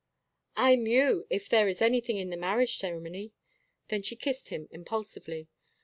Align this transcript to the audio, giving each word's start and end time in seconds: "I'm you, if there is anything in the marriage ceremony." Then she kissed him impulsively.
"I'm 0.55 0.87
you, 0.87 1.27
if 1.29 1.47
there 1.47 1.67
is 1.67 1.79
anything 1.79 2.17
in 2.17 2.31
the 2.31 2.35
marriage 2.35 2.79
ceremony." 2.79 3.33
Then 3.89 4.01
she 4.01 4.15
kissed 4.15 4.49
him 4.49 4.67
impulsively. 4.71 5.47